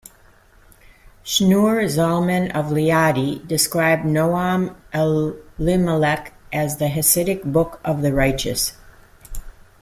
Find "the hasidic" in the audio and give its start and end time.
6.77-7.43